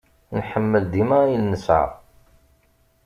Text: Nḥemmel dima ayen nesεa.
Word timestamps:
Nḥemmel 0.37 0.83
dima 0.93 1.17
ayen 1.23 1.43
nesεa. 1.51 1.87